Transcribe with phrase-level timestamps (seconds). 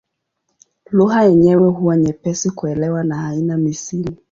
[0.91, 4.15] Lugha yenyewe huwa nyepesi kuelewa na haina misimu.